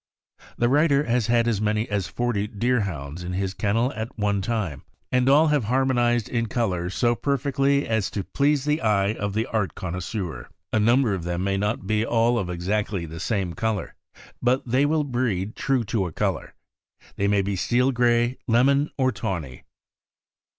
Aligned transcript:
The 0.57 0.67
writer 0.67 1.03
has 1.03 1.27
had 1.27 1.47
as 1.47 1.61
many 1.61 1.87
as 1.87 2.07
forty 2.07 2.47
Deerhounds 2.47 3.23
in 3.23 3.33
his 3.33 3.53
kennels 3.53 3.93
at 3.95 4.17
one 4.17 4.41
time, 4.41 4.81
and 5.11 5.29
all 5.29 5.49
have 5.49 5.65
har 5.65 5.85
monized 5.85 6.27
in 6.27 6.47
color 6.47 6.89
so 6.89 7.13
perfectly 7.13 7.87
as 7.87 8.09
to 8.09 8.23
please 8.23 8.65
the 8.65 8.81
eye 8.81 9.13
of 9.13 9.35
the 9.35 9.45
art 9.45 9.75
connoisseur. 9.75 10.47
A 10.73 10.79
number 10.79 11.13
of 11.13 11.23
them 11.23 11.43
may 11.43 11.55
not 11.55 11.85
be 11.85 12.03
all 12.03 12.39
of 12.39 12.49
exactly 12.49 13.05
the 13.05 13.19
same 13.19 13.53
color, 13.53 13.93
but 14.41 14.65
they 14.67 14.87
will 14.87 15.03
breed 15.03 15.55
true 15.55 15.83
to 15.83 16.07
a 16.07 16.11
color. 16.11 16.55
They 17.15 17.27
may 17.27 17.43
be 17.43 17.55
steel 17.55 17.91
gray, 17.91 18.39
lemon, 18.47 18.89
or 18.97 19.11
tawny. 19.11 19.65